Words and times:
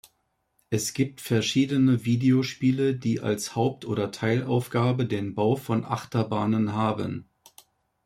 Es 0.71 0.93
gibt 0.95 1.21
verschiedene 1.21 2.05
Videospiele, 2.05 2.95
die 2.95 3.19
als 3.19 3.53
Haupt- 3.55 3.85
oder 3.85 4.09
Teilaufgabe 4.11 5.05
den 5.05 5.35
Bau 5.35 5.55
von 5.55 5.85
Achterbahnen 5.85 6.73
haben. 6.73 7.29